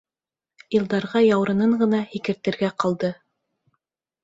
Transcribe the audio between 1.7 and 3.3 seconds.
ғына һикертергә ҡалды.